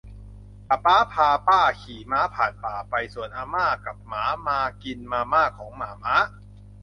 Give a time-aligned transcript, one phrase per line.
[0.67, 6.13] ปะป๊าพาป้าขี่ม้าผ่านป่าไป ส่วนอาม่ากับหมามากินมาม่าของหม่าม้า